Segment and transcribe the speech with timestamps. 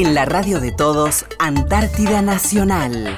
[0.00, 3.16] En la radio de todos, Antártida Nacional.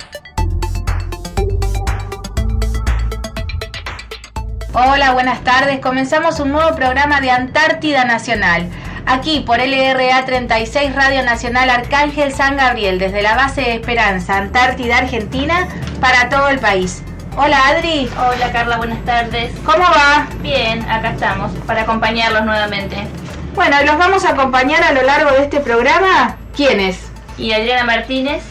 [4.72, 5.78] Hola, buenas tardes.
[5.80, 8.70] Comenzamos un nuevo programa de Antártida Nacional.
[9.04, 14.96] Aquí por LRA 36 Radio Nacional Arcángel San Gabriel, desde la base de Esperanza, Antártida,
[14.96, 15.68] Argentina,
[16.00, 17.02] para todo el país.
[17.36, 18.08] Hola Adri.
[18.16, 19.52] Hola Carla, buenas tardes.
[19.66, 20.26] ¿Cómo va?
[20.40, 23.06] Bien, acá estamos para acompañarlos nuevamente.
[23.54, 26.38] Bueno, los vamos a acompañar a lo largo de este programa.
[26.56, 27.10] ¿Quiénes?
[27.38, 28.42] Y Adriana Martínez.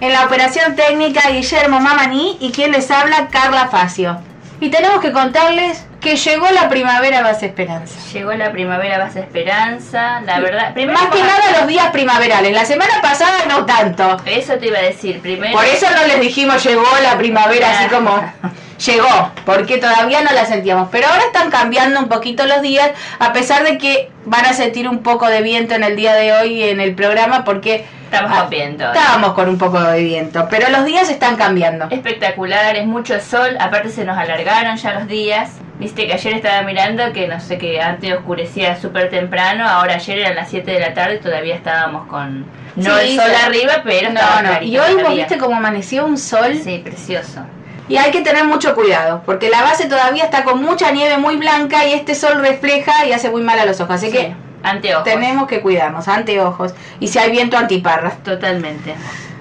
[0.00, 4.18] En la operación técnica Guillermo Mamani y quien les habla Carla Facio.
[4.60, 7.94] Y tenemos que contarles que llegó la primavera Base Esperanza.
[8.12, 10.74] Llegó la primavera Base Esperanza, la verdad.
[10.74, 12.52] Más que nada los días primaverales.
[12.52, 14.16] La semana pasada no tanto.
[14.24, 15.52] Eso te iba a decir primero.
[15.52, 18.10] Por eso no les dijimos llegó la primavera así como
[18.84, 20.88] llegó, porque todavía no la sentíamos.
[20.90, 24.88] Pero ahora están cambiando un poquito los días, a pesar de que van a sentir
[24.88, 28.50] un poco de viento en el día de hoy en el programa, porque Estamos con
[28.50, 28.84] viento.
[28.92, 31.86] Estábamos con un poco de viento, pero los días están cambiando.
[31.90, 35.52] Espectacular, es mucho sol, aparte se nos alargaron ya los días.
[35.78, 40.18] Viste que ayer estaba mirando que no sé que antes oscurecía súper temprano, ahora ayer
[40.18, 42.44] eran las 7 de la tarde y todavía estábamos con
[42.76, 43.46] no Sí, el sol sí.
[43.46, 44.48] arriba, pero No, no.
[44.48, 46.60] clarito Y hoy vos viste cómo amaneció un sol.
[46.62, 47.42] Sí, precioso.
[47.90, 51.36] Y hay que tener mucho cuidado, porque la base todavía está con mucha nieve muy
[51.36, 53.96] blanca y este sol refleja y hace muy mal a los ojos.
[53.96, 55.02] Así Sí, que anteojos.
[55.04, 56.72] tenemos que cuidarnos, anteojos.
[57.00, 58.22] Y si hay viento, antiparras.
[58.22, 58.94] Totalmente.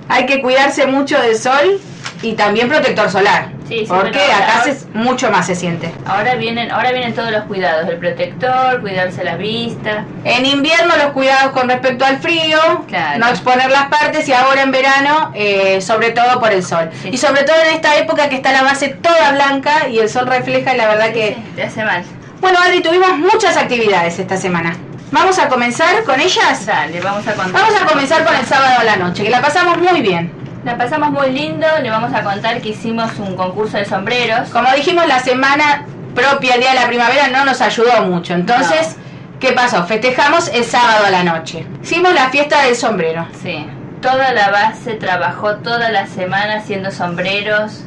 [0.08, 1.80] Hay que cuidarse mucho del sol
[2.24, 3.50] y también protector solar.
[3.70, 5.92] Sí, sí, porque bueno, acá ahora- se, mucho más se siente.
[6.06, 10.06] Ahora vienen, ahora vienen todos los cuidados, el protector, cuidarse la vista.
[10.24, 13.20] En invierno los cuidados con respecto al frío, Claro.
[13.20, 16.90] no exponer las partes y ahora en verano eh, sobre todo por el sol.
[17.02, 17.10] Sí.
[17.14, 20.26] Y sobre todo en esta época que está la base toda blanca y el sol
[20.28, 21.38] refleja y la verdad que...
[21.56, 22.04] Te hace mal.
[22.42, 24.76] Bueno Adri, tuvimos muchas actividades esta semana.
[25.12, 26.66] ¿Vamos a comenzar con ellas?
[26.66, 27.62] Dale, vamos a contar.
[27.62, 30.32] Vamos a comenzar con el sábado a la noche, que la pasamos muy bien.
[30.70, 34.50] La pasamos muy lindo, le vamos a contar que hicimos un concurso de sombreros.
[34.50, 35.84] Como dijimos, la semana
[36.14, 38.36] propia, el día de la primavera, no nos ayudó mucho.
[38.36, 38.96] Entonces,
[39.40, 39.84] ¿qué pasó?
[39.88, 41.66] Festejamos el sábado a la noche.
[41.82, 43.26] Hicimos la fiesta del sombrero.
[43.42, 43.66] Sí.
[44.00, 47.84] Toda la base trabajó toda la semana haciendo sombreros.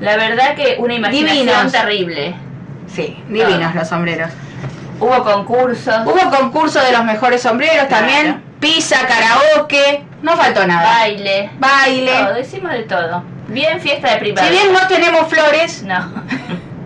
[0.00, 1.72] La verdad que una imaginación Divinos.
[1.72, 2.34] terrible.
[2.94, 4.30] Sí, divinos los sombreros.
[5.00, 8.06] Hubo concursos, Hubo concurso de los mejores sombreros Claro.
[8.06, 8.42] también.
[8.60, 10.82] Pizza, karaoke, no faltó nada.
[10.98, 12.12] baile, Baile.
[12.12, 13.24] todo, hicimos de todo.
[13.48, 14.52] Bien fiesta de Si primavera.
[14.52, 16.12] bien no tenemos flores, No.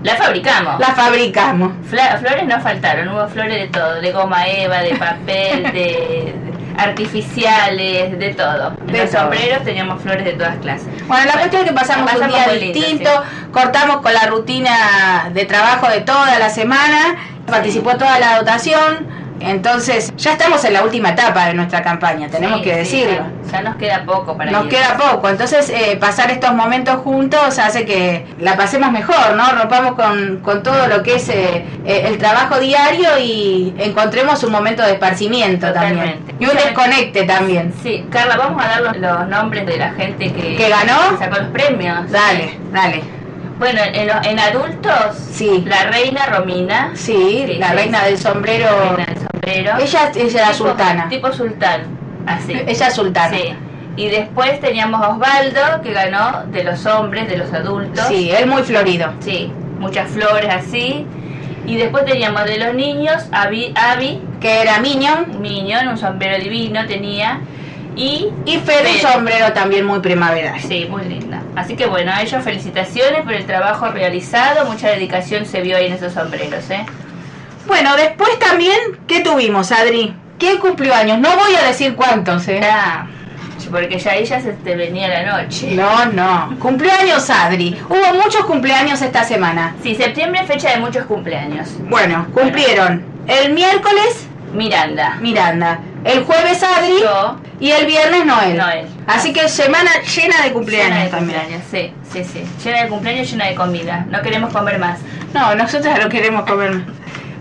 [0.03, 0.79] la fabricamos.
[0.79, 1.73] las fabricamos.
[1.91, 6.35] Fla- flores no faltaron, hubo flores de todo, de goma eva, de papel, de,
[6.79, 8.75] artificiales, de todo.
[8.81, 9.21] En De los todo.
[9.23, 10.87] sombreros teníamos flores de todas clases.
[11.07, 13.11] Bueno, la cuestión es que pasamos, la un día lindo, distinto,
[13.53, 19.07] cortamos con la rutina de trabajo de toda la semana, participó toda la dotación,
[19.45, 23.27] entonces ya estamos en la última etapa de nuestra campaña, tenemos Sí, que sí, decirlo.
[23.47, 24.71] ya, ya nos queda poco para Nos ir.
[24.71, 29.51] queda poco, entonces eh, pasar estos momentos juntos hace que la pasemos mejor, ¿no?
[29.53, 34.53] Rompamos con, con todo lo que es eh, eh, el trabajo diario y encontremos un
[34.53, 36.21] momento de esparcimiento también.
[36.41, 37.73] Y un desconecte también.
[37.83, 41.11] Sí, Carla, vamos a dar los, los nombres de la gente que, ¿Que ganó?
[41.19, 42.11] que sacó los premios.
[42.11, 43.03] Dale, dale.
[43.59, 45.63] Bueno, en, en adultos, Sí.
[45.67, 48.67] la reina Romina, Sí, la reina del sombrero.
[48.97, 49.79] reina del Ella,
[50.15, 51.09] ella era Tipo- sultana.
[51.09, 51.83] Tipo sultán,
[52.27, 52.53] así.
[52.67, 53.37] Ella es sultana.
[53.37, 53.55] Sí.
[53.97, 58.07] Y después teníamos a Osvaldo, que ganó de los hombres, de los adultos.
[58.09, 59.13] Sí, él muy florido.
[59.21, 61.07] Sí, muchas flores así.
[61.67, 65.41] Y después teníamos de los niños, Abby, Abby Que era Minion.
[65.41, 67.41] Minion, un sombrero divino tenía.
[67.97, 70.61] Y, Y Fede, un sombrero también muy primaveral.
[70.61, 71.41] sí, muy linda.
[71.55, 74.67] Así que bueno, a ellos felicitaciones por el trabajo realizado.
[74.67, 76.85] Mucha dedicación se vio ahí en esos sombreros, ¿eh?
[77.67, 78.77] Bueno, después también,
[79.07, 80.15] ¿qué tuvimos, Adri?
[80.39, 81.19] ¿Quién cumplió años?
[81.19, 82.61] No voy a decir cuántos, ¿eh?
[82.63, 83.07] Ah,
[83.71, 85.75] porque ya ella se te venía la noche.
[85.75, 86.55] No, no.
[86.61, 87.77] Cumplió años Adri.
[87.89, 89.75] Hubo muchos cumpleaños esta semana.
[89.83, 91.69] Sí, septiembre es fecha de muchos cumpleaños.
[91.89, 95.17] Bueno, cumplieron el miércoles Miranda.
[95.21, 97.37] Miranda, el jueves Adri Yo.
[97.59, 98.57] y el viernes Noel.
[98.59, 98.87] Noel.
[99.07, 101.41] Así que semana llena de cumpleaños Llena de también.
[101.41, 102.45] cumpleaños, sí, sí, sí.
[102.65, 104.07] Llena de cumpleaños, llena de comida.
[104.11, 105.01] No queremos comer más.
[105.33, 106.83] No, nosotros no queremos comer.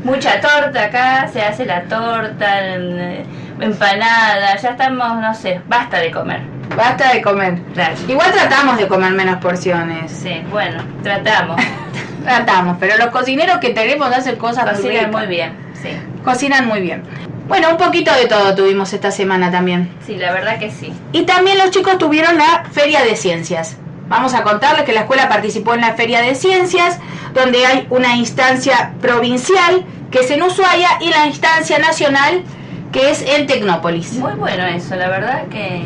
[0.04, 3.26] Mucha torta acá, se hace la torta, en-
[3.60, 6.42] empanada, ya estamos, no sé, basta de comer.
[6.76, 7.60] Basta de comer.
[7.74, 7.96] Claro.
[8.08, 10.12] Igual tratamos de comer menos porciones.
[10.12, 11.62] Sí, bueno, tratamos.
[12.24, 15.12] Tratamos, pero los cocineros que tenemos hacen cosas muy Cocinan ricas.
[15.12, 15.90] muy bien, sí.
[16.24, 17.04] Cocinan muy bien.
[17.50, 19.94] Bueno, un poquito de todo tuvimos esta semana también.
[20.06, 20.94] Sí, la verdad que sí.
[21.12, 23.76] Y también los chicos tuvieron la Feria de Ciencias.
[24.08, 27.00] Vamos a contarles que la escuela participó en la Feria de Ciencias,
[27.34, 32.44] donde hay una instancia provincial que es en Ushuaia y la instancia nacional
[32.92, 34.14] que es en Tecnópolis.
[34.14, 35.84] Muy bueno eso, la verdad que...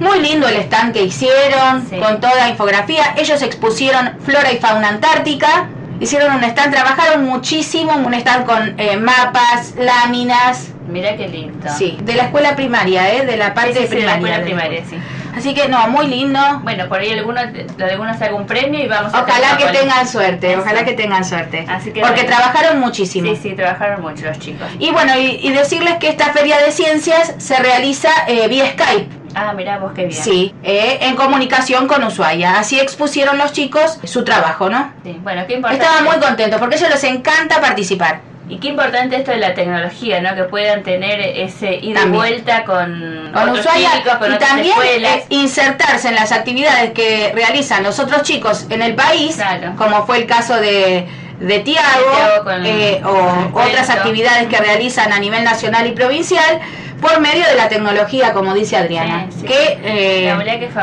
[0.00, 1.96] Muy lindo el stand que hicieron, Sí.
[1.98, 3.14] con toda infografía.
[3.18, 5.68] Ellos expusieron flora y fauna antártica.
[6.00, 10.68] Hicieron un stand, trabajaron muchísimo, un stand con eh, mapas, láminas.
[10.88, 11.68] Mira qué lindo.
[11.76, 13.26] Sí, de la escuela primaria, ¿eh?
[13.26, 14.36] de la parte Sí, sí, sí, de la primaria.
[14.38, 14.96] escuela primaria, sí.
[15.36, 16.40] Así que no, muy lindo.
[16.62, 20.56] Bueno, por ahí alguno, alguno saca un premio y vamos a Ojalá que tengan suerte,
[20.56, 21.64] ojalá que tengan suerte.
[21.68, 22.36] Así que Porque bueno.
[22.36, 23.34] trabajaron muchísimo.
[23.34, 24.66] Sí, sí, trabajaron mucho los chicos.
[24.78, 29.08] Y bueno, y, y decirles que esta feria de ciencias se realiza eh, vía Skype.
[29.34, 30.22] Ah, mirá vos qué bien.
[30.22, 32.58] Sí, eh, en comunicación con Ushuaia.
[32.58, 34.92] Así expusieron los chicos su trabajo, ¿no?
[35.04, 35.84] Sí, Bueno, qué importante.
[35.84, 38.20] Estaban muy contentos porque a ellos les encanta participar.
[38.50, 40.34] Y qué importante esto de la tecnología, ¿no?
[40.34, 42.12] Que puedan tener ese ida y También.
[42.12, 45.16] vuelta con, Con otros Ushuaia chicos, con y otras también escuelas.
[45.18, 49.74] eh, insertarse en las actividades que realizan los otros chicos en el país, Claro.
[49.76, 51.06] como fue el caso de,
[51.40, 56.60] de Tiago, eh, o otras actividades que realizan a nivel nacional y provincial
[57.00, 59.46] por medio de la tecnología, como dice Adriana, Sí, sí.
[59.46, 60.34] que eh,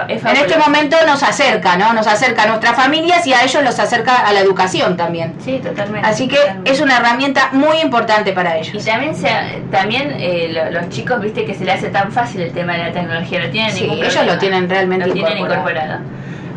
[0.08, 1.94] que es en este momento nos acerca, ¿no?
[1.94, 5.36] Nos acerca a nuestras familias y a ellos los acerca a la educación también.
[5.46, 6.08] Sí, totalmente.
[6.08, 6.72] Así que totalmente.
[6.72, 8.84] es una herramienta muy importante para Y ellos.
[8.84, 9.30] también, se,
[9.72, 12.80] también eh, lo- los chicos, viste que se le hace tan fácil el tema de
[12.86, 16.00] la tecnología, no tienen Sí, ellos lo tienen realmente Lo tienen incorporado.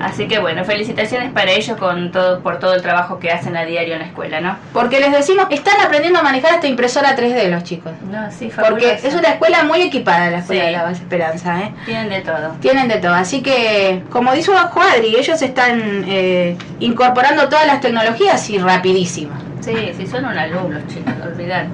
[0.00, 3.64] Así que bueno, felicitaciones para ellos con todo, por todo el trabajo que hacen a
[3.64, 4.56] diario en la escuela, ¿no?
[4.72, 7.92] Porque les decimos, están aprendiendo a manejar esta impresora 3D los chicos.
[8.10, 9.08] No, sí, Porque fabuloso.
[9.08, 10.66] es una escuela muy equipada la escuela Sí.
[10.66, 11.74] de la Base Esperanza, ¿eh?
[11.84, 12.50] Tienen de todo.
[12.60, 13.12] Tienen de todo.
[13.14, 19.32] Así que, como dijo Juadri, ellos están eh, incorporando todas las tecnologías y rapidísimo.
[19.60, 21.68] Sí, sí, son un alumnos, chicos, olvidate.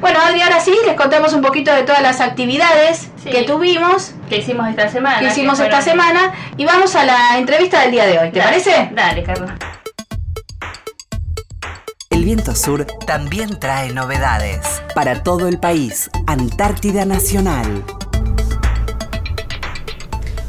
[0.00, 3.30] Bueno, Adri, ahora sí, les contamos un poquito de todas las actividades Sí.
[3.30, 5.18] que tuvimos, ¿Qué hicimos esta semana?
[5.18, 8.30] que hicimos Que esta fueron- semana, y vamos a la entrevista del día de hoy.
[8.30, 8.88] ¿Te Dale, parece?
[8.94, 9.50] Dale, Carlos.
[12.08, 14.60] El viento sur también trae novedades.
[14.94, 17.84] Para todo el país, Antártida Nacional.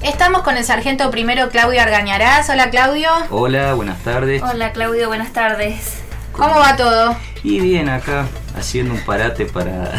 [0.02, 2.50] Estamos con el sargento primero Claudio Argañarás.
[2.50, 3.10] Hola Claudio.
[3.32, 4.42] Hola, buenas tardes.
[4.44, 5.96] Hola, Claudio, buenas tardes.
[6.32, 7.18] ¿Cómo va todo?
[7.44, 8.28] Y bien, acá
[8.58, 9.92] haciendo un parate para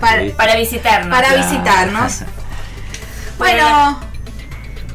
[0.00, 1.10] Para- visitarnos.
[1.12, 1.42] Para Claro.
[1.42, 2.20] visitarnos.
[3.38, 3.98] Bueno, Bueno,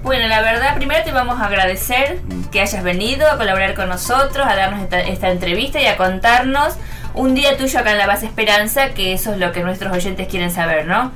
[0.03, 2.19] Bueno, la verdad, primero te vamos a agradecer
[2.51, 6.73] que hayas venido a colaborar con nosotros, a darnos esta, esta entrevista y a contarnos
[7.13, 10.27] un día tuyo acá en la base Esperanza, que eso es lo que nuestros oyentes
[10.27, 11.11] quieren saber, ¿no?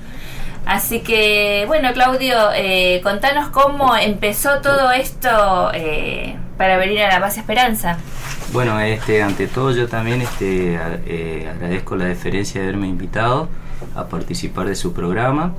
[0.68, 7.20] Así que, bueno, Claudio, eh, contanos cómo empezó todo esto eh, para venir a la
[7.20, 7.98] base Esperanza.
[8.52, 13.48] Bueno, este, ante todo yo también este, a- eh, agradezco la deferencia de haberme invitado
[13.96, 15.54] a participar de su programa.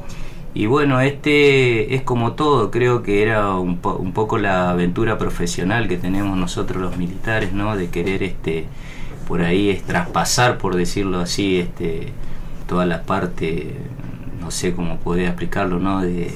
[0.58, 5.18] Y bueno, este es como todo, creo que era un, po- un poco la aventura
[5.18, 7.76] profesional que tenemos nosotros los militares, ¿no?
[7.76, 8.64] De querer este,
[9.28, 12.08] por ahí es traspasar, por decirlo así, este,
[12.66, 13.74] toda la parte,
[14.40, 16.00] no sé cómo poder explicarlo, ¿no?
[16.00, 16.32] De,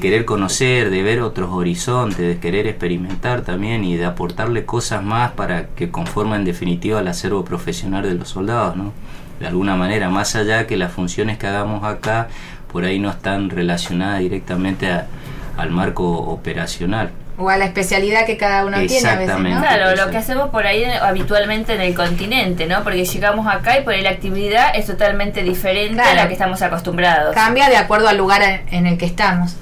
[0.00, 5.32] querer conocer, de ver otros horizontes, de querer experimentar también y de aportarle cosas más
[5.32, 8.92] para que conformen en definitiva el acervo profesional de los soldados, ¿no?
[9.40, 12.28] De alguna manera, más allá que las funciones que hagamos acá
[12.74, 15.06] por ahí no están relacionadas directamente a-
[15.56, 17.10] al marco operacional.
[17.36, 19.48] o a la especialidad que cada uno tiene a veces, ¿no?
[19.48, 19.58] Exactamente.
[19.66, 22.84] Claro, lo que hacemos por ahí habitualmente en el continente, ¿no?
[22.84, 26.62] Porque llegamos acá y por ahí la actividad es totalmente diferente a la que estamos
[26.62, 27.34] acostumbrados.
[27.34, 29.56] Cambia de acuerdo al lugar en- en el que estamos.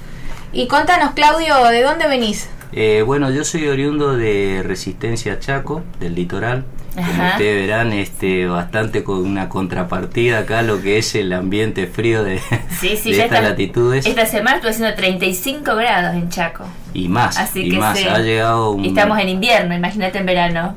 [0.52, 2.50] Y contanos, Claudio, ¿de dónde venís?
[2.74, 6.64] Eh, bueno, yo soy oriundo de Resistencia Chaco, del litoral.
[6.94, 11.86] Como ustedes verán, este, bastante con una contrapartida acá a lo que es el ambiente
[11.86, 12.38] frío de,
[12.80, 14.04] Sí, sí, de ya estas latitudes.
[14.06, 16.64] Esta semana estuvo haciendo 35 grados en Chaco.
[16.92, 17.98] Y más, Así y que más.
[17.98, 18.06] sí.
[18.06, 20.76] Ha llegado un, estamos en invierno, imagínate en verano.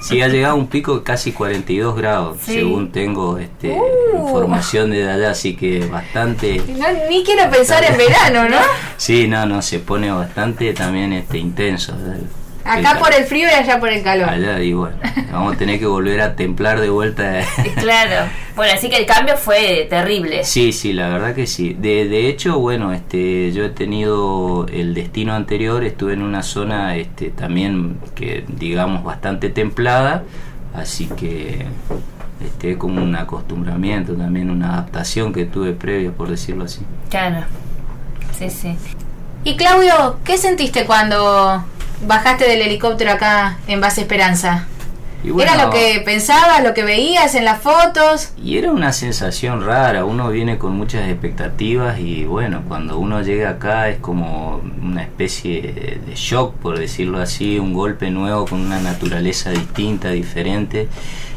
[0.00, 2.54] Sí, ha llegado un pico de casi 42 grados, Sí.
[2.54, 3.76] según tengo este,
[4.12, 4.26] Uh.
[4.28, 6.62] información de allá, así que bastante...
[6.76, 8.58] No, ni quiero pensar en verano, ¿no?
[8.96, 11.94] Sí, no, no, se pone bastante también este intenso.
[12.68, 14.28] Acá por el frío y allá por el calor.
[14.28, 14.96] Allá, y bueno,
[15.32, 17.40] vamos a tener que volver a templar de vuelta.
[17.78, 18.28] Claro.
[18.56, 20.44] Bueno, así que el cambio fue terrible.
[20.44, 21.74] Sí, sí, la verdad que sí.
[21.78, 26.96] De, de hecho, bueno, este, yo he tenido el destino anterior, estuve en una zona
[26.96, 30.24] este, también que digamos bastante templada,
[30.74, 31.66] así que
[32.44, 36.80] este, como un acostumbramiento, también una adaptación que tuve previa, por decirlo así.
[37.10, 37.46] Claro.
[38.36, 38.76] Sí, sí.
[39.44, 41.64] Y Claudio, ¿qué sentiste cuando
[42.06, 44.66] bajaste del helicóptero acá en Base Esperanza?
[45.24, 48.32] ¿Era lo que pensabas, lo que veías en las fotos?
[48.42, 53.50] Y era una sensación rara, uno viene con muchas expectativas y bueno, cuando uno llega
[53.50, 58.78] acá es como una especie de shock, por decirlo así, un golpe nuevo con una
[58.80, 60.88] naturaleza distinta, diferente.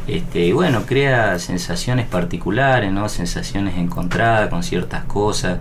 [0.08, 3.10] Este, y bueno, crea sensaciones particulares, ¿no?
[3.10, 5.58] sensaciones encontradas con ciertas cosas.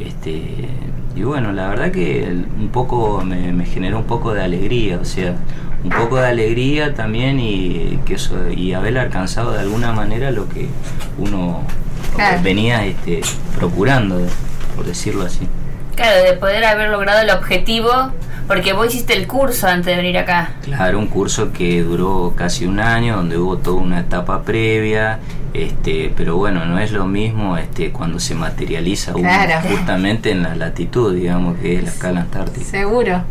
[0.00, 0.68] Este,
[1.14, 2.26] y bueno, la verdad que
[2.58, 5.34] un poco me, me generó un poco de alegría, o sea,
[5.84, 10.48] un poco de alegría también y que eso, y haber alcanzado de alguna manera lo
[10.48, 10.68] que
[11.18, 11.62] uno
[12.42, 13.20] venía este,
[13.56, 14.18] procurando,
[14.74, 15.46] por decirlo así.
[15.94, 17.92] Claro, de poder haber logrado el objetivo,
[18.46, 20.52] porque vos hiciste el curso antes de venir acá.
[20.62, 25.18] Claro, un curso que duró casi un año, donde hubo toda una etapa previa,
[25.52, 29.12] este, pero bueno, no es lo mismo este, cuando se materializa
[29.68, 32.66] justamente en la latitud, digamos, que es la escala antártica.
[32.66, 33.22] Seguro.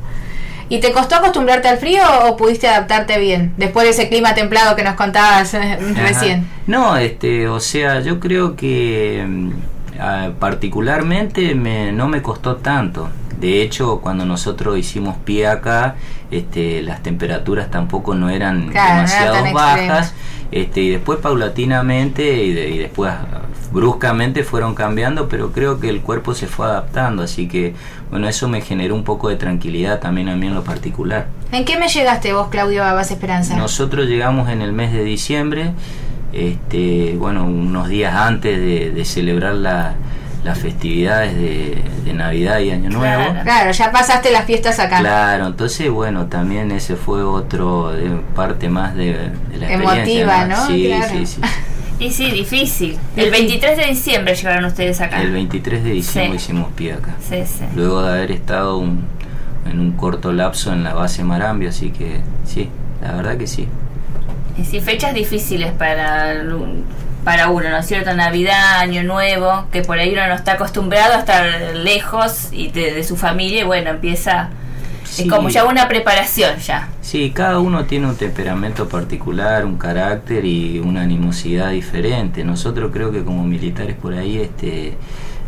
[0.70, 4.76] ¿Y te costó acostumbrarte al frío o pudiste adaptarte bien después de ese clima templado
[4.76, 6.48] que nos contabas eh, recién?
[6.66, 9.52] No, este, o sea, yo creo que mm,
[10.40, 13.10] particularmente me, no me costó tanto.
[13.44, 15.96] De hecho, cuando nosotros hicimos pie acá,
[16.32, 20.14] este, las temperaturas tampoco no eran demasiado bajas.
[20.50, 23.12] Este, y después paulatinamente y, y después
[23.74, 27.74] bruscamente fueron cambiando, pero creo que el cuerpo se fue adaptando, así que
[28.10, 31.28] bueno, eso me generó un poco de tranquilidad también a mí en lo particular.
[31.52, 33.58] ¿En qué mes llegaste vos, Claudio, a Base Esperanza?
[33.58, 35.74] Nosotros llegamos en el mes de diciembre,
[36.32, 39.56] este, bueno, unos días antes de, celebrar
[40.44, 43.24] las festividades de, Navidad y Año Nuevo.
[43.42, 45.00] Claro, ya pasaste las fiestas acá.
[45.00, 47.92] Claro, entonces bueno, también ese fue otro
[48.36, 50.68] parte más de, la Emotiva, ¿no?
[50.68, 51.42] Sí, sí, sí.
[52.00, 52.98] Y sí, difícil.
[53.16, 55.22] El 23 de diciembre llegaron ustedes acá.
[55.22, 57.16] El 23 de diciembre hicimos pie acá.
[57.22, 57.64] Sí, sí.
[57.76, 62.70] Luego de haber estado en un corto lapso en la base Marambio, así que sí,
[63.02, 63.68] la verdad que sí.
[64.58, 66.34] Y sí, fechas difíciles para,
[67.24, 68.14] para uno, ¿no es cierto?
[68.14, 72.94] Navidad, Año Nuevo, que por ahí uno no está acostumbrado a estar lejos y de,
[72.94, 74.50] de su familia y bueno, empieza
[75.18, 76.90] es como ya una preparación ya.
[77.02, 82.44] Sí, cada uno tiene un temperamento particular, un carácter y una animosidad diferente.
[82.44, 84.98] Nosotros creo que como militares por ahí, este,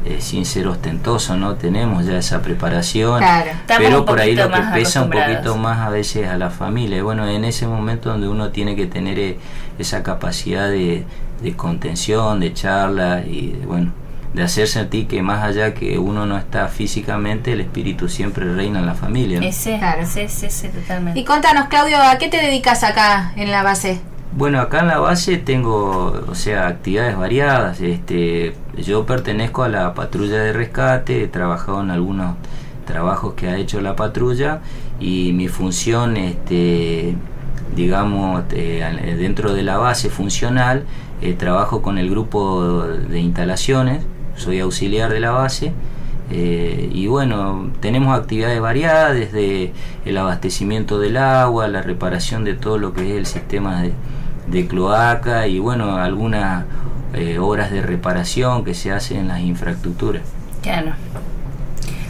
[0.06, 1.56] eh, sin ser ostentoso, ¿no?
[1.56, 3.24] Tenemos ya esa preparación,
[3.68, 7.02] pero por ahí lo que pesa un poquito más a veces a la familia.
[7.02, 9.38] bueno, en ese momento donde uno tiene que tener eh,
[9.80, 11.06] esa capacidad de,
[11.42, 13.92] de contención, de charla y bueno,
[14.34, 18.80] de hacer sentir que más allá que uno no está físicamente, el espíritu siempre reina
[18.80, 19.40] en la familia.
[19.42, 20.06] Ese, claro.
[20.06, 21.20] sí, sí, sí, totalmente.
[21.20, 24.02] Y contanos, Claudio, ¿a qué te dedicas acá en la base?
[24.34, 27.80] Bueno, acá en la base tengo, o sea, actividades variadas.
[27.80, 32.36] Este, yo pertenezco a la patrulla de rescate, he trabajado en algunos
[32.86, 34.60] trabajos que ha hecho la patrulla
[35.00, 37.16] y mi función, este,
[37.76, 40.84] digamos, eh, dentro de la base funcional,
[41.22, 44.02] eh, trabajo con el grupo de instalaciones
[44.38, 45.74] soy auxiliar de la base.
[46.32, 49.74] Eh, y bueno, tenemos actividades variadas, desde
[50.06, 53.84] el abastecimiento del agua, la reparación de todo lo que es el sistema
[54.48, 56.66] de, cloaca y bueno, algunas
[57.14, 60.24] eh, obras de reparación que se hacen en las infraestructuras.
[60.62, 60.94] Claro.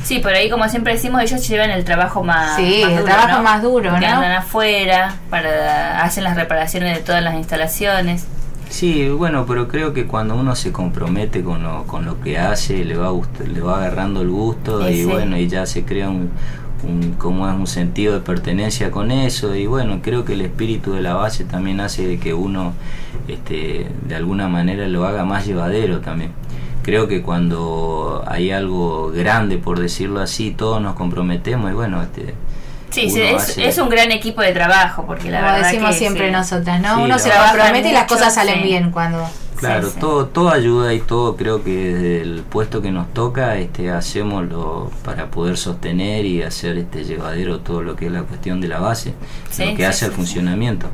[0.04, 3.64] Sí, por ahí como siempre decimos, ellos llevan el trabajo más, sí, el trabajo más
[3.64, 3.98] duro, ¿no?
[3.98, 8.28] andan afuera, para, hacen las reparaciones de todas las instalaciones.
[8.76, 12.84] Sí, bueno, pero creo que cuando uno se compromete con lo, con lo que hace,
[12.84, 13.10] le va,
[13.48, 16.30] le va agarrando el gusto y bueno, y ya se crea un,
[17.18, 21.02] como es un sentido de pertenencia con eso y bueno, creo que el espíritu de
[21.02, 22.74] la base también hace de que uno
[23.30, 26.32] este, de alguna manera lo haga más llevadero también.
[26.84, 32.34] Creo que cuando hay algo grande, por decirlo así, todos nos comprometemos y bueno, este,
[32.96, 33.14] Sí,
[33.58, 37.04] es, un gran equipo de trabajo, porque la Como decimos siempre nosotras, ¿no?
[37.04, 39.28] Uno se compromete y las cosas salen bien cuando...
[39.58, 43.90] Claro, todo todo ayuda y todo creo que desde el puesto que nos toca este
[43.90, 48.60] hacemos lo para poder sostener y hacer este llevadero todo lo que es la cuestión
[48.60, 49.14] de la base,
[49.58, 50.88] lo que hace el funcionamiento.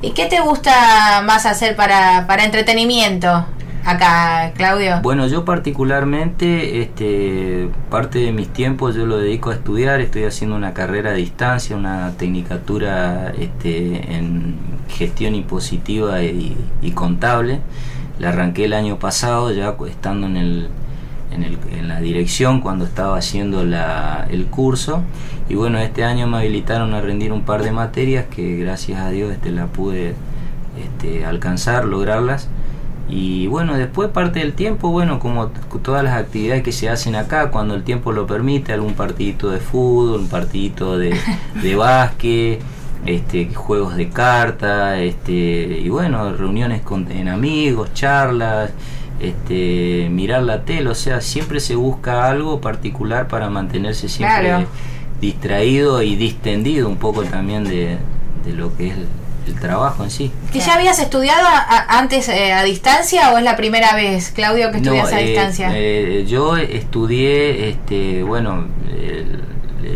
[0.00, 3.46] ¿Y qué te gusta más hacer para, para entretenimiento?
[3.84, 5.00] Acá, Claudio?
[5.02, 10.56] Bueno, yo particularmente, este, parte de mis tiempos yo lo dedico a estudiar, estoy haciendo
[10.56, 14.56] una carrera a distancia, una tecnicatura este, en
[14.88, 16.56] gestión impositiva y,
[16.94, 17.60] contable.
[18.18, 20.68] La arranqué el año pasado, ya estando en el,
[21.30, 25.02] en, la dirección cuando estaba haciendo la, el curso
[25.48, 29.10] y bueno este año me habilitaron a rendir un par de materias que gracias a
[29.10, 30.14] Dios este, la pude
[30.78, 32.48] este, alcanzar, lograrlas
[33.14, 35.48] y bueno, después parte del tiempo, bueno, como
[35.82, 39.60] todas las actividades que se hacen acá, cuando el tiempo lo permite, algún partidito de
[39.60, 41.14] fútbol, un partidito de,
[41.62, 42.60] de básquet,
[43.04, 48.70] este, juegos de carta, este, y bueno, reuniones con en amigos, charlas,
[49.20, 54.66] este, mirar la tele, o sea, siempre se busca algo particular para mantenerse siempre Claro.
[55.20, 57.98] distraído y distendido un poco también de,
[58.46, 58.94] de lo que es
[59.54, 60.30] el, trabajo en sí.
[60.52, 64.30] ¿Que ya habías estudiado a- a- antes eh, a distancia o es la primera vez,
[64.30, 65.70] Claudio, que estudias a eh, distancia?
[65.74, 68.66] eh, yo estudié, este, bueno,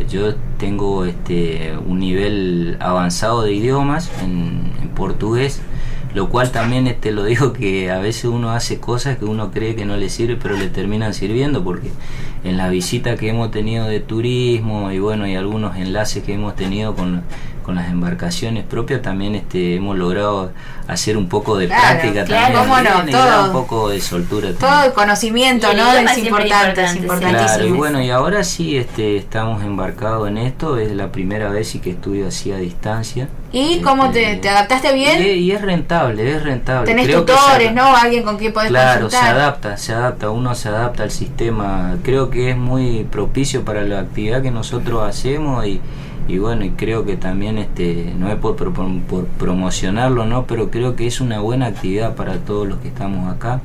[0.09, 5.61] yo tengo este, un nivel avanzado de idiomas en, en portugués,
[6.15, 9.75] lo cual también este, lo digo que a veces uno hace cosas que uno cree
[9.75, 11.91] que no le sirve, pero le terminan sirviendo, porque
[12.45, 16.55] en la visita que hemos tenido de turismo y bueno, y algunos enlaces que hemos
[16.57, 17.23] tenido con,
[17.67, 20.53] con las embarcaciones propias, también este, hemos logrado
[20.87, 22.93] hacer un poco de Claro, práctica claro, también.
[22.95, 23.45] cómo no, todo.
[23.47, 24.71] un poco de soltura también.
[24.71, 25.93] Todo el conocimiento, el ¿no?
[25.93, 27.49] Es importante, es importantísimo.
[27.49, 31.75] Claro, y bueno, y ahora sí este, estamos embarcados en esto, es la primera vez
[31.75, 33.29] y que estudio así a distancia.
[33.51, 35.21] ¿Y cómo te, Este, te adaptaste bien?
[35.21, 36.87] Y, y es rentable, es rentable.
[36.87, 37.97] Tenés Creo tutores, ¿no?
[37.97, 41.97] Alguien con quien podés Claro, se adapta, se adapta, uno se adapta al sistema.
[42.05, 45.81] Creo que es muy propicio para la actividad que nosotros hacemos y,
[46.29, 50.47] y bueno, y creo que también, este, no es por, por, por promocionarlo, ¿no?
[50.47, 53.61] Pero creo que es una buena actividad para todos los que estamos acá,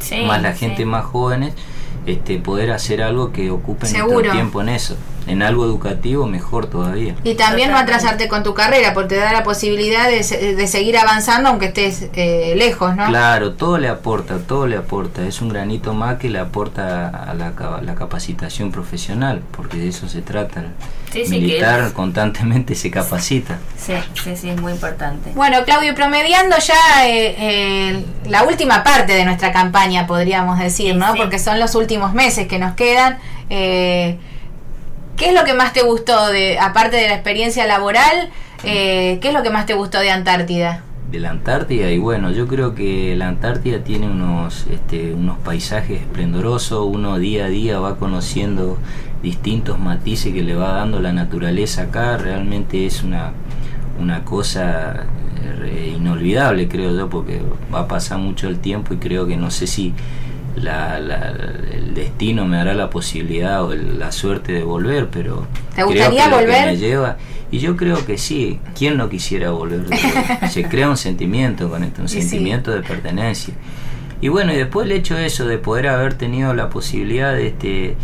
[0.00, 0.60] Sí, más la sí.
[0.60, 1.54] gente más jóvenes,
[2.06, 4.14] este, poder hacer algo que ocupe Seguro.
[4.14, 4.96] nuestro tiempo en eso.
[5.26, 7.14] En algo educativo, mejor todavía.
[7.24, 10.66] Y también no atrasarte con tu carrera, porque te da la posibilidad de, se- de
[10.68, 13.06] seguir avanzando aunque estés eh, lejos, ¿no?
[13.06, 15.26] Claro, todo le aporta, todo le aporta.
[15.26, 19.88] Es un granito más que le aporta a la, ca- la capacitación profesional, porque de
[19.88, 20.64] eso se trata.
[21.12, 23.58] Sí, sí, militar constantemente se capacita.
[23.78, 25.30] Sí, sí, sí, es muy importante.
[25.34, 31.12] Bueno, Claudio, promediando ya eh, eh, la última parte de nuestra campaña, podríamos decir, ¿no?
[31.14, 31.18] Sí.
[31.18, 33.18] Porque son los últimos meses que nos quedan.
[33.50, 34.18] Eh,
[35.16, 38.30] ¿Qué es lo que más te gustó, de, aparte de la experiencia laboral,
[38.64, 40.82] eh, qué es lo que más te gustó de Antártida?
[41.10, 46.00] de la Antártida y bueno, yo creo que la Antártida tiene unos, este, unos paisajes
[46.00, 48.76] esplendorosos, uno día a día va conociendo
[49.22, 53.32] distintos matices que le va dando la naturaleza acá, realmente es una,
[54.00, 55.06] una cosa
[55.64, 57.40] eh, inolvidable creo yo, porque
[57.72, 59.94] va a pasar mucho el tiempo y creo que no sé si
[60.56, 61.34] la, la-
[61.72, 65.86] el destino me dará la posibilidad o el- la suerte de volver, pero ¿Te creo
[65.86, 66.66] gustaría que lo que volver?
[66.66, 67.16] me lleva
[67.50, 69.84] y yo creo que sí, ¿quién no quisiera volver?
[70.50, 72.22] Se crea un sentimiento con esto, un Y sí.
[72.22, 73.54] sentimiento de pertenencia.
[74.20, 77.48] Y bueno, y después el hecho de eso, de poder haber tenido la posibilidad de
[77.48, 77.96] este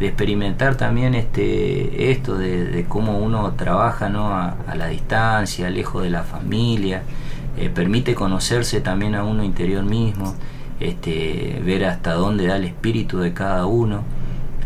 [0.00, 4.28] de experimentar también este esto de, de cómo uno trabaja ¿no?
[4.28, 7.02] a, a la distancia, lejos de la familia,
[7.58, 10.34] eh, permite conocerse también a uno interior mismo,
[10.80, 14.02] este, ver hasta dónde da el espíritu de cada uno.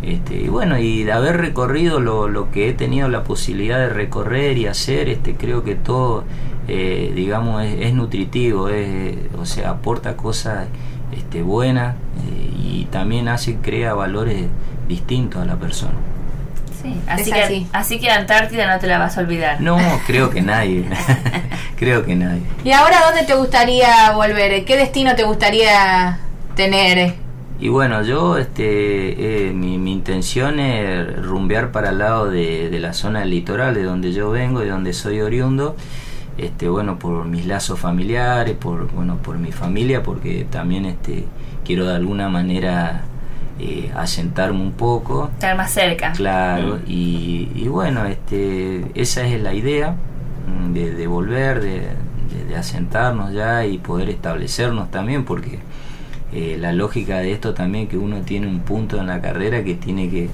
[0.03, 3.89] Este, y bueno, y de haber recorrido lo, lo que he tenido la posibilidad de
[3.89, 6.25] recorrer y hacer, este, creo que todo,
[6.69, 10.69] eh, digamos, es, nutritivo, es, o sea, aporta cosas
[11.13, 14.47] este, buenas eh, y también hace, crea valores
[14.89, 16.14] distintos a la persona.
[16.85, 17.67] Sí, así, Es que, así.
[17.73, 19.59] así que Antártida no te la vas a olvidar.
[19.61, 20.85] No, creo que nadie,
[21.77, 22.43] creo que nadie.
[22.63, 24.65] ¿Y ahora dónde te gustaría volver?
[24.67, 26.19] ¿Qué destino te gustaría
[26.55, 27.15] tener?
[27.59, 32.81] Y bueno, yo, este, eh, mi, mi intención es rumbear para el lado de, de
[32.81, 35.77] la zona del litoral, de donde yo vengo, de donde soy oriundo,
[36.37, 41.25] este, bueno, por mis lazos familiares, por, bueno, por mi familia, porque también, este,
[41.65, 43.05] quiero de alguna manera
[43.59, 46.13] eh, asentarme un poco, Estar más cerca.
[46.13, 46.91] Claro, Mm.
[46.91, 49.95] y, y bueno, este, esa es la idea
[50.49, 55.61] mm, de, de volver, de, de- de asentarnos ya y poder establecernos también, porque
[56.33, 59.75] eh, la lógica de esto también que uno tiene un punto en la carrera que
[59.75, 60.29] tiene que,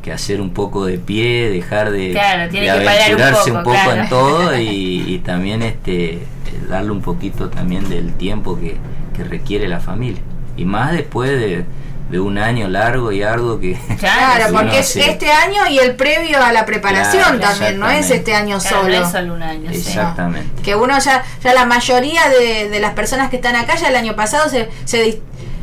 [0.00, 3.50] que hacer un poco de pie, dejar de, Claro, tiene de que parar un aventurarse
[3.50, 4.02] poco, un poco, claro.
[4.02, 6.20] en todo y, y también este
[6.68, 8.76] darle un poquito también del tiempo que,
[9.16, 10.20] que requiere la familia.
[10.56, 11.64] Y más después de,
[12.10, 16.42] de un año largo y arduo que, Claro, porque es este año y el previo
[16.42, 18.98] a la preparación Claro, también, no es este año Claro, solo.
[18.98, 19.70] no es solo un año.
[19.72, 19.78] sí.
[19.78, 20.62] Exactamente.
[20.62, 23.96] Que uno ya, ya la mayoría de, de las personas que están acá ya el
[23.96, 25.20] año pasado se, se,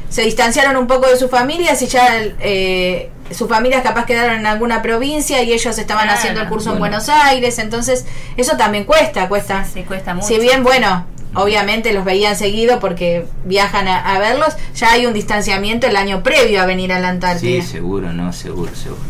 [0.10, 2.08] se distanciaron un poco de sus familias y ya
[2.40, 6.18] eh, sus familias capaz quedaron en alguna provincia y ellos estaban Claro.
[6.18, 6.98] haciendo el curso en Bueno.
[7.00, 8.06] Buenos Aires, entonces
[8.38, 9.66] eso también cuesta, cuesta.
[9.66, 10.26] Sí, cuesta mucho.
[10.28, 15.14] Si bien, bueno, obviamente los veían seguido porque viajan a, a verlos, ya hay un
[15.14, 17.62] distanciamiento el año previo a venir a la Antártida.
[17.62, 19.02] Sí, seguro, no, seguro, seguro.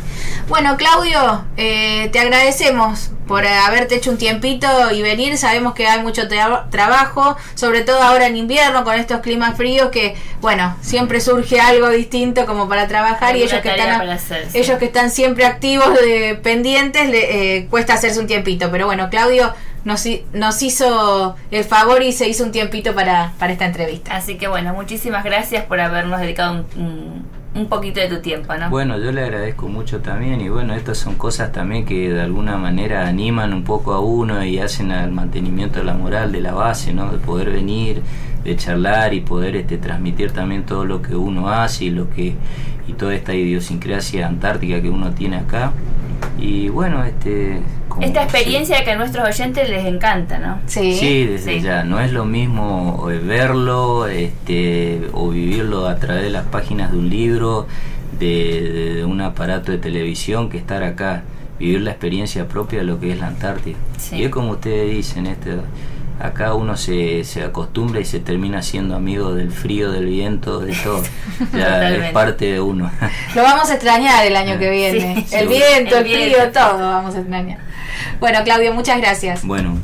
[0.49, 5.37] Bueno, Claudio, eh, te agradecemos por haberte hecho un tiempito y venir.
[5.37, 9.89] Sabemos que hay mucho tra- trabajo, sobre todo ahora en invierno con estos climas fríos
[9.89, 14.57] que, bueno, siempre surge algo distinto como para trabajar y ellos que están, hacer, sí.
[14.57, 18.71] ellos que están siempre activos, de, pendientes, le, eh, cuesta hacerse un tiempito.
[18.71, 19.53] Pero bueno, Claudio,
[19.87, 24.17] nos, nos hizo el favor y se hizo un tiempito para, para esta entrevista.
[24.17, 27.23] Así que bueno, muchísimas gracias por habernos dedicado un,
[27.55, 28.69] un, poquito de tu tiempo, ¿no?
[28.69, 32.57] Bueno, yo le agradezco mucho también y bueno, estas son cosas también que de alguna
[32.57, 36.53] manera animan un poco a uno y hacen al mantenimiento de la moral, de la
[36.53, 37.09] base, ¿no?
[37.09, 38.01] De poder venir,
[38.43, 42.35] de charlar y poder este, transmitir también todo lo que uno hace y lo que
[42.89, 45.71] y toda esta idiosincrasia antártica que uno tiene acá.
[46.39, 47.61] Y bueno, este...
[47.99, 50.59] Esta experiencia que a nuestros oyentes les encanta, ¿no?
[50.67, 51.83] Sí, sí desde ya.
[51.83, 56.99] No es lo mismo eh, verlo este, o vivirlo a través de las páginas de
[56.99, 57.65] un libro,
[58.19, 61.23] de, un aparato de televisión, que estar acá,
[61.57, 63.77] vivir la experiencia propia de lo que es la Antártida.
[64.11, 65.55] Y es como ustedes dicen, este,
[66.19, 70.73] acá uno se, se acostumbra y se termina siendo amigo del frío, del viento, de
[70.75, 71.03] todo.
[71.53, 72.91] Ya es parte de uno.
[73.35, 75.25] Lo vamos a extrañar el año que viene.
[75.31, 77.59] el viento, el, frío, todo vamos a extrañar.
[78.19, 79.43] Bueno, Claudio, muchas gracias.
[79.43, 79.79] Bueno,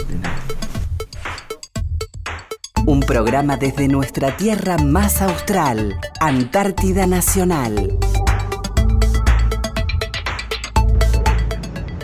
[2.85, 7.97] un programa desde nuestra tierra más austral, Antártida Nacional.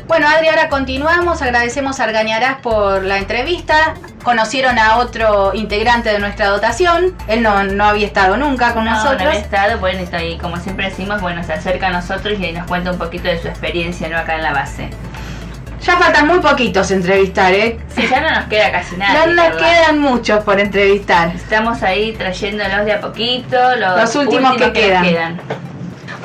[0.07, 1.41] Bueno, Adri, ahora continuamos.
[1.41, 3.93] Agradecemos a Argañarás por la entrevista.
[4.23, 7.15] Conocieron a otro integrante de nuestra dotación.
[7.27, 9.21] Él no, no había estado nunca con nosotros.
[9.21, 12.51] No había estado, bueno, está ahí, como siempre decimos, bueno, se acerca a nosotros y
[12.51, 14.17] nos cuenta un poquito de su experiencia ¿no?
[14.17, 14.89] acá en la base.
[15.81, 17.79] Ya faltan muy poquitos entrevistar, ¿eh?
[17.95, 19.25] Sí, ya no nos queda casi nada.
[19.25, 21.33] No nos quedan muchos por entrevistar.
[21.33, 25.39] Estamos ahí trayéndolos de a poquito, los, últimos, que, quedan.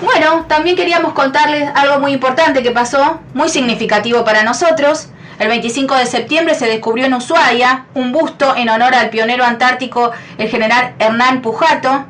[0.03, 5.09] Bueno, también queríamos contarles algo muy importante que pasó, muy significativo para nosotros.
[5.39, 10.13] El 25 de septiembre se descubrió en Ushuaia un busto en honor al pionero antártico,
[10.39, 12.07] el general Hernán Pujato.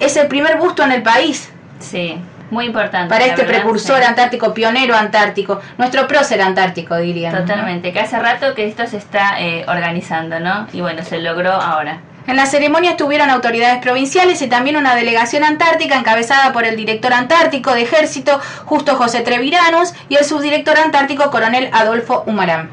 [0.00, 1.50] Es el primer busto en el país.
[1.80, 2.18] Sí,
[2.50, 3.08] muy importante.
[3.08, 7.34] Para este precursor antártico, pionero antártico, nuestro prócer antártico, dirían.
[7.34, 10.66] Totalmente, que hace rato que esto se está eh, organizando, ¿no?
[10.72, 12.00] Y bueno, se logró ahora.
[12.28, 17.14] En la ceremonia estuvieron autoridades provinciales y también una delegación antártica encabezada por el director
[17.14, 22.68] antártico de ejército, Justo José Treviranos, y el subdirector antártico, coronel Adolfo Humarán.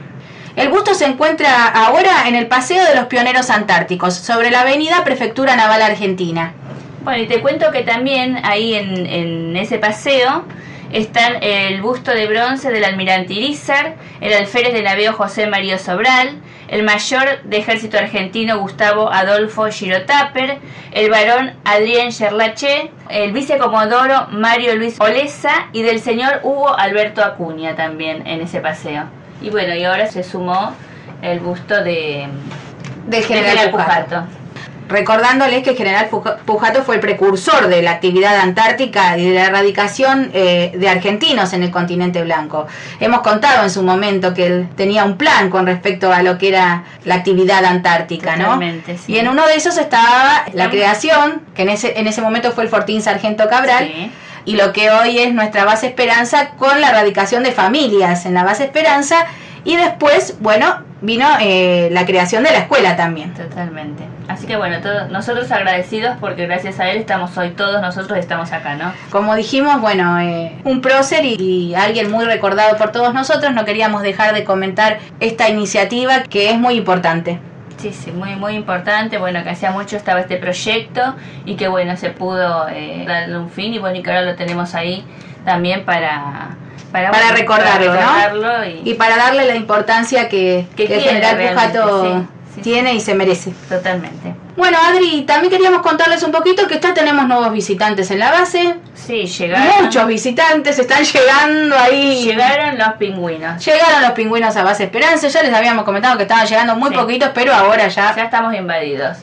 [0.57, 5.05] El busto se encuentra ahora en el Paseo de los Pioneros Antárticos, sobre la avenida
[5.05, 6.51] Prefectura Naval Argentina.
[7.05, 10.43] Bueno, y te cuento que también ahí en ese paseo
[10.95, 16.37] están el busto de bronce del almirante Irizar, el alférez de navío José María Sobral,
[16.69, 20.59] el mayor de ejército argentino Gustavo Adolfo Girotaper,
[20.93, 27.75] el varón Adrián Cherlache, el vicecomodoro Mario Luis Olesa y del señor Hugo Alberto Acuña
[27.75, 29.03] también en ese paseo.
[29.41, 30.73] Y bueno, y ahora se sumó
[31.21, 32.29] el busto de
[33.07, 34.23] del general, Pujato
[34.87, 36.09] recordándoles que el general
[36.45, 41.53] Pujato fue el precursor de la actividad antártica y de la erradicación eh, de argentinos
[41.53, 42.67] en el continente blanco.
[42.99, 46.49] Hemos contado en su momento que él tenía un plan con respecto a lo que
[46.49, 48.59] era la actividad antártica, ¿no?
[49.07, 52.63] Y en uno de esos estaba la creación, que en ese, en ese momento fue
[52.63, 54.11] el Fortín Sargento Cabral.
[54.47, 58.43] Y lo que hoy es nuestra base Esperanza con la erradicación de familias en la
[58.43, 59.25] base Esperanza
[59.65, 63.33] y después, bueno, vino eh, la creación de la escuela también.
[63.33, 64.03] Totalmente.
[64.27, 68.51] Así que bueno, todos, nosotros agradecidos porque gracias a él estamos hoy todos nosotros estamos
[68.51, 68.93] acá, ¿no?
[69.11, 74.01] Como dijimos, bueno, eh, un prócer y, alguien muy recordado por todos nosotros, no queríamos
[74.01, 77.39] dejar de comentar esta iniciativa que es muy importante.
[77.77, 79.17] Sí, sí, muy, muy importante.
[79.17, 83.49] Bueno, que hacía mucho estaba este proyecto y que bueno, se pudo eh, darle un
[83.49, 85.03] fin y bueno, y que ahora lo tenemos ahí
[85.43, 86.55] también para
[86.91, 88.51] para, recordarlo,
[88.83, 92.27] y, para darle la importancia que, el general Pujato
[92.61, 93.53] tiene y se merece.
[93.67, 94.44] Totalmente.
[94.55, 98.75] Bueno, Adri, también queríamos contarles un poquito que ya tenemos nuevos visitantes en la base.
[98.93, 99.83] Sí, llegaron.
[99.83, 102.23] Muchos visitantes están llegando ahí.
[102.23, 103.63] Llegaron los pingüinos.
[103.65, 105.27] Llegaron los pingüinos a Base Esperanza.
[105.27, 108.15] Ya les habíamos comentado que estaban llegando muy poquitos, pero ahora ya.
[108.15, 109.17] Ya estamos invadidos.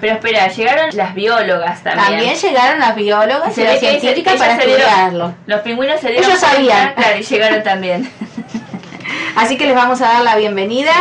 [0.00, 2.06] Pero espera, llegaron las biólogas también.
[2.06, 5.34] También llegaron las biólogas y las científicas para estudiarlo.
[5.46, 6.28] los pingüinos se dieron.
[6.28, 6.94] Ellos sabían.
[6.94, 8.10] Claro, y llegaron también.
[9.34, 10.92] Así que les vamos a dar la bienvenida.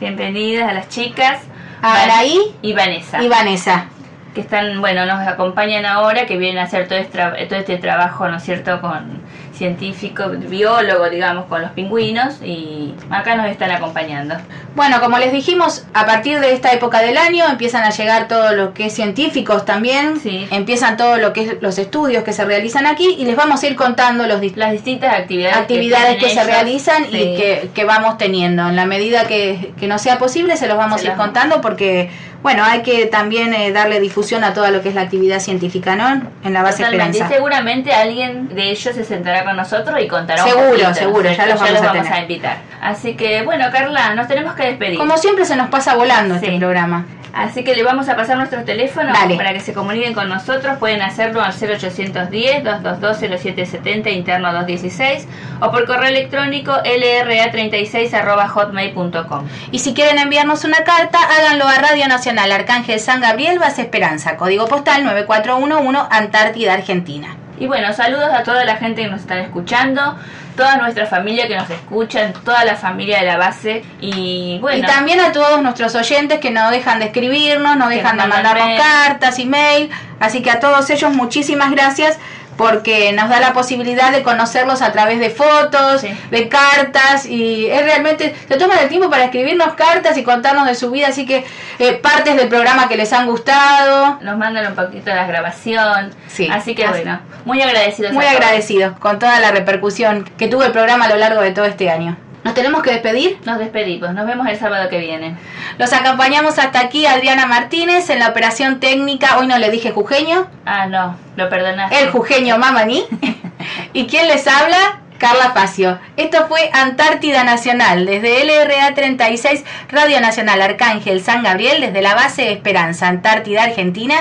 [0.00, 1.38] Bienvenidas a las chicas.
[1.82, 3.22] Araí y Vanessa.
[3.22, 3.86] Y Vanessa.
[4.34, 8.28] Que están, bueno, nos acompañan ahora, que vienen a hacer todo este, todo este trabajo,
[8.28, 9.21] ¿no es cierto?, con
[9.62, 14.34] científico, biólogo, digamos, con los pingüinos y acá nos están acompañando.
[14.74, 18.56] Bueno, como les dijimos, a partir de esta época del año empiezan a llegar todo
[18.56, 20.48] lo que es científicos también, sí.
[20.50, 23.66] empiezan todo lo que es los estudios que se realizan aquí y les vamos a
[23.68, 28.68] ir contando los, las distintas actividades, actividades que, se realizan y que, que, vamos teniendo.
[28.68, 32.10] En la medida que, que nos sea posible se los vamos a ir contando porque
[32.42, 35.94] bueno, hay que también eh, darle difusión a toda lo que es la actividad científica,
[35.96, 36.22] ¿no?
[36.44, 37.10] En la base Totalmente.
[37.18, 37.34] Esperanza.
[37.34, 40.90] Y seguramente alguien de ellos se sentará con nosotros y contará un Seguro, poquito, ¿no
[40.92, 42.22] es seguro, ya los vamos a tener.
[42.22, 42.56] invitar.
[42.80, 44.98] Así que, bueno, Carla, nos tenemos que despedir.
[44.98, 46.46] Como siempre se nos pasa volando Sí.
[46.46, 47.06] este programa.
[47.32, 49.34] Así que le vamos a pasar nuestros teléfonos Dale.
[49.36, 50.76] para que se comuniquen con nosotros.
[50.78, 55.26] Pueden hacerlo al 0810-222-0770, interno 216,
[55.60, 59.48] o por correo electrónico lra36.hotmail.com.
[59.70, 64.36] Y si quieren enviarnos una carta, háganlo a Radio Nacional Arcángel San Gabriel, Base Esperanza,
[64.36, 67.36] código postal 9411, Antártida, Argentina.
[67.58, 70.16] Y bueno, saludos a toda la gente que nos están escuchando,
[70.56, 73.84] toda nuestra familia que nos escuchan, toda la familia de la base.
[74.00, 78.16] Y bueno, Y también a todos nuestros oyentes que no dejan de escribirnos, no dejan
[78.16, 78.78] de mandarnos mail.
[78.78, 79.90] cartas, email.
[80.20, 82.18] Así que a todos ellos muchísimas gracias
[82.62, 86.08] porque nos da la posibilidad de conocerlos a través de fotos, Sí.
[86.30, 90.74] de cartas y es realmente se toman el tiempo para escribirnos cartas y contarnos de
[90.74, 91.44] su vida, así que
[91.78, 94.18] eh, partes del programa que les han gustado.
[94.22, 96.10] nos mandan un poquito de la grabación.
[96.28, 96.48] Sí.
[96.50, 98.12] Así que Así- bueno, muy agradecidos.
[98.12, 101.64] Muy agradecidos con toda la repercusión que tuvo el programa a lo largo de todo
[101.64, 102.16] este año.
[102.44, 103.38] Nos tenemos que despedir.
[103.44, 105.36] Nos despedimos, nos vemos el sábado que viene.
[105.78, 109.38] Los acompañamos hasta aquí Adriana Martínez en la operación técnica.
[109.38, 112.02] Hoy no le dije jujeño, Ah, no, lo perdonaste.
[112.02, 113.04] el jujeño Mamani.
[113.92, 114.98] ¿Y quién les habla?
[115.18, 116.00] Carla Facio.
[116.16, 122.50] Esto fue Antártida Nacional desde LRA 36, Radio Nacional Arcángel San Gabriel, desde la base
[122.50, 124.16] Esperanza, Antártida, Argentina,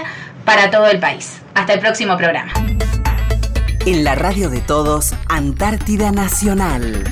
[0.45, 1.41] para todo el país.
[1.55, 2.51] Hasta el próximo programa.
[3.87, 7.03] En la radio de todos, Antártida Nacional.